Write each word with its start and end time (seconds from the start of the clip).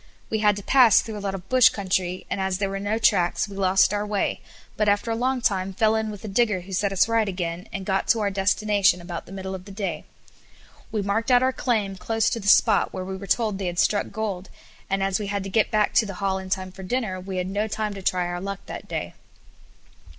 We 0.31 0.39
had 0.39 0.55
to 0.55 0.63
pass 0.63 0.99
through 0.99 1.19
a 1.19 1.21
lot 1.21 1.35
of 1.35 1.47
bush 1.47 1.69
country, 1.69 2.25
and 2.27 2.41
as 2.41 2.57
there 2.57 2.71
were 2.71 2.79
no 2.79 2.97
tracks 2.97 3.47
we 3.47 3.55
lost 3.55 3.93
our 3.93 4.03
way, 4.03 4.41
but 4.75 4.89
after 4.89 5.11
a 5.11 5.15
long 5.15 5.41
time 5.41 5.73
fell 5.73 5.93
in 5.95 6.09
with 6.09 6.25
a 6.25 6.27
digger 6.27 6.61
who 6.61 6.73
set 6.73 6.91
us 6.91 7.07
right 7.07 7.29
again, 7.29 7.69
and 7.71 7.85
got 7.85 8.07
to 8.07 8.19
our 8.21 8.31
destination 8.31 8.99
about 8.99 9.27
the 9.27 9.31
middle 9.31 9.53
of 9.53 9.65
the 9.65 9.71
day. 9.71 10.03
We 10.91 11.03
marked 11.03 11.29
out 11.29 11.43
our 11.43 11.53
claim 11.53 11.97
close 11.97 12.31
to 12.31 12.39
the 12.39 12.47
spot 12.47 12.91
where 12.91 13.05
we 13.05 13.15
were 13.15 13.27
told 13.27 13.59
they 13.59 13.67
had 13.67 13.77
struck 13.77 14.09
gold, 14.11 14.49
and 14.89 15.03
as 15.03 15.19
we 15.19 15.27
had 15.27 15.43
to 15.43 15.49
get 15.51 15.69
back 15.69 15.93
to 15.93 16.07
the 16.07 16.15
hall 16.15 16.39
in 16.39 16.49
time 16.49 16.71
for 16.71 16.81
dinner, 16.81 17.19
we 17.19 17.37
had 17.37 17.45
no 17.45 17.67
time 17.67 17.93
to 17.93 18.01
try 18.01 18.25
our 18.25 18.41
luck 18.41 18.61
that 18.65 18.87
day. 18.87 19.13